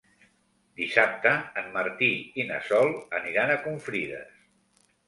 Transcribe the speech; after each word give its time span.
Dissabte 0.79 1.33
en 1.63 1.69
Martí 1.77 2.09
i 2.45 2.49
na 2.55 2.59
Sol 2.71 2.91
aniran 3.21 3.55
a 3.55 3.61
Confrides. 3.69 4.39